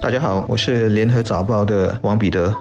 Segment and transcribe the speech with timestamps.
[0.00, 2.56] 大家好，我是联合早报的王彼得。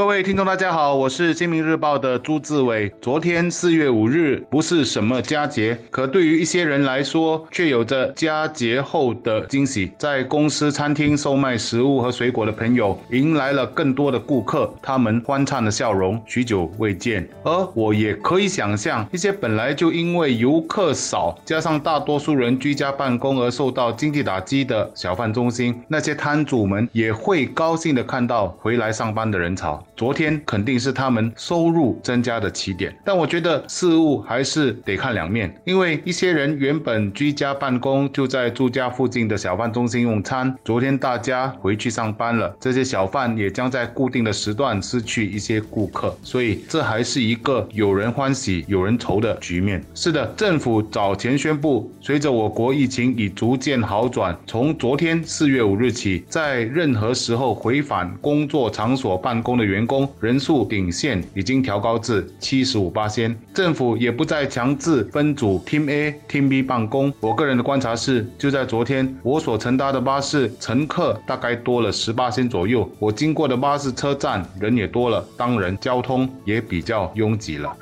[0.00, 2.90] 各位听众，大家好，我是《新民日报》的朱志伟。
[3.02, 9.92] 昨天四月五日不是什么佳节，可对于一些人来说，却有着佳节后的惊喜。
[9.98, 17.28] 在公司餐厅售卖食物和水果的朋友，迎来了更多的顾客，他们欢畅的笑容，许久未见。
[17.44, 29.84] 而我也可以想象，一些本来就因为游客少，加上大多数人居家办公而受到经济打击的小贩中心，那些摊主们也会高兴的看到回来上班的人潮。
[29.96, 40.54] 昨天肯定是他们收入增加的起点，但我觉得事物还是得看两面，因为一些人原本居家办公，就在住家附近的小贩中心用餐。
[40.64, 49.82] 昨天大家回去上班了，这些小贩也将在固定的时段失去一些顾客，所以这还是一个有人欢喜有人愁的局面。
[49.94, 59.69] 是的，政府早前宣布，随着我国疫情已逐渐好转，从昨天四月五日起，在任何时候回返工作场所办公的。
[59.70, 67.12] 员工人数顶限已经调高至七十五八仙，政府也不再强制分组 Team A、Team B 办公。
[67.20, 77.74] 我个人的观察是，就在昨天，我所乘搭的巴士乘客大概多了十八仙左右，我经过的巴士车站人也多了，当然交通也比较拥挤了。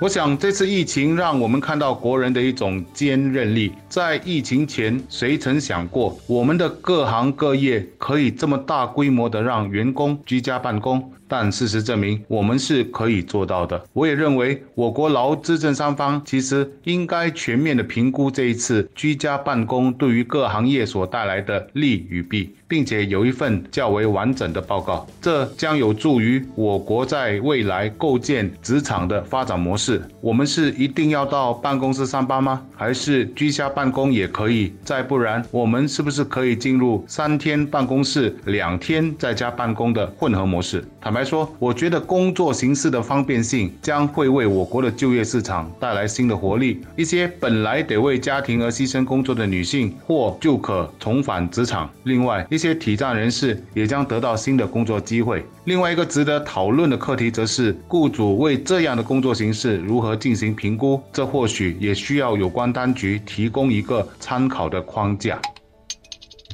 [0.00, 3.70] 我想这次疫情让我们看到国人的一种坚韧力。
[3.86, 11.12] 在疫情前，谁曾想过我们的各行各业可以这么大规模的让员工居家办公？
[11.28, 13.84] 但事实证明，我们是可以做到的。
[13.92, 25.06] 我也认为，我国劳资政三方其实应该全面的评估这一次居家办公对于各行业所带来的利与弊，并且有一份较为完整的报告。
[25.20, 30.00] 这将有助于我国在未来构建职场的发展模式。
[30.20, 32.62] 我们是一定要到办公室上班吗？
[32.76, 34.72] 还是居家办公也可以？
[34.84, 40.84] 再不然，我们是不是可以进入三天办公室、两天在家办公的混合模式？
[41.00, 41.24] 坦白。
[41.30, 46.80] 说，我觉得工作形式的方便性将会为我国的就业市场带来新的活力。
[46.96, 51.88] 一些本来得为家庭而牺牲工作的女性，或就可重返职场。
[52.04, 55.42] 另外，一些体障人士也将得到新的工作机会。
[55.64, 61.02] 另外一个值得讨论的课题，则是雇主为这样的工作形式如何进行评估。
[61.12, 65.40] 这或许也需要有关当局提供一个参考的框架。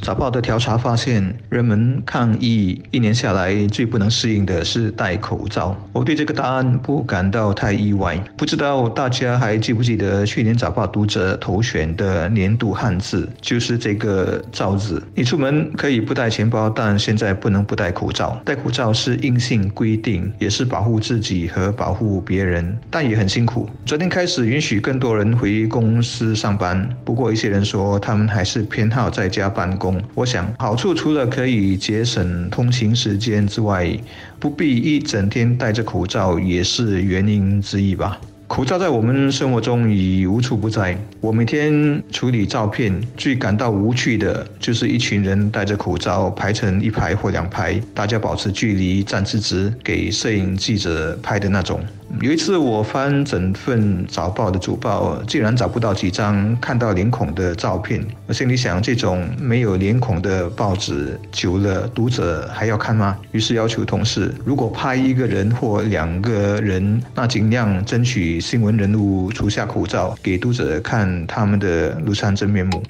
[0.03, 5.77] 早报的调查发现，人们抗疫一年下来最不能适应的是戴口罩。
[5.93, 8.17] 我对这个答案不感到太意外。
[8.37, 15.03] 不知道大家还记不记得去年早报读者投选的年度汉字就是这个“罩”字。
[15.15, 18.41] 你出门可以不带钱包，但现在不能不戴口罩。
[18.45, 23.69] 戴口罩是硬性规定，也是保护自己和保护别人，但也很辛苦。
[23.85, 29.86] 昨天开始允许更多人回公司上班，不过一些人说他们还是偏好在家办公。
[30.15, 33.91] 我想，好处除了可以节省通勤时间之外，
[34.39, 38.19] 不必一整天戴着口罩也是原因之一吧。
[38.49, 40.97] 口罩在我们生活中已无处不在。
[41.21, 51.81] 我每天处理照片，最感到无趣的就是一群人戴着口罩排成一排或两排，大家保持距离，站直直，给摄影记者拍的那种。
[52.23, 58.03] 有一次，我翻整份早报的主报，竟然找不到几张看到脸孔的照片。
[58.27, 63.19] 我心里想，这种没有脸孔的报纸，久了读者还要看吗？
[63.33, 72.83] 于是要求同事，如果拍一个人或两个人，那尽量争取新闻人物除下口罩，给读者看他们的庐山真面目。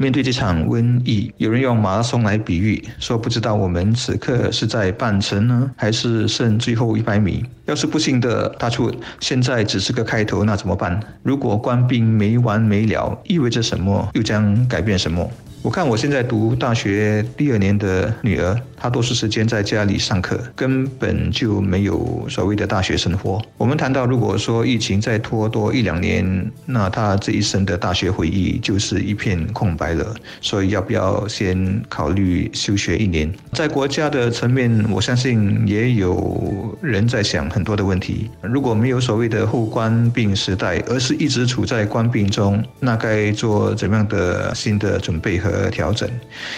[0.00, 7.44] 面对这场瘟疫，有人用马拉松来比喻，说不知道我们此刻是在半程呢，还是剩最后一百米。
[7.66, 8.90] 要是不幸的大出
[9.20, 10.98] 现在只是个开头，那怎么办？
[11.22, 14.08] 如果官兵没完没了，意味着什么？
[14.14, 15.30] 又将改变什么？
[15.62, 23.42] 我看我现在读大学第二年的女儿，她多数时间在家里上课，根本就没有所谓的大学生活。
[23.58, 30.14] 我们谈到，如果说疫情再拖多一两年，那她这一生的大学回忆就是一片空白了。
[30.40, 33.30] 所以，要不要先考虑休学一年？
[33.52, 38.30] 在国家的层面，我相信也有人在想很多的问题。
[38.40, 45.49] 如果没有所谓的后官病时代，而是一直处在官病中，那该做怎样的新的准备和？
[45.50, 46.08] 和调整，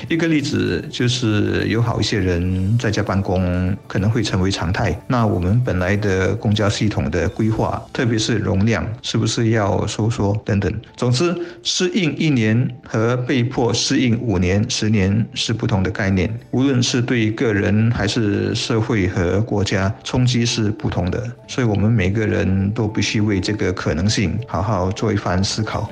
[0.09, 4.95] 一个例子就是有好一些人在家办公可能会成为常态。
[5.07, 10.73] 那我们本来的公交系统的规划，特别是容量，是不是要收缩等等？
[10.97, 16.33] 总之，适应一年和被迫适应五年、十年是不同的概念。
[16.51, 21.31] 无论是对个人还是社会和国家，冲击是不同的。
[21.49, 25.91] 所以，我们每个人都必须为这个可能性好好做一番思考。